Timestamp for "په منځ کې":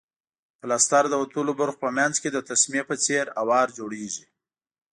1.83-2.29